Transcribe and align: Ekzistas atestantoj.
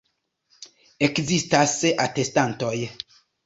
Ekzistas 1.09 1.77
atestantoj. 2.09 2.77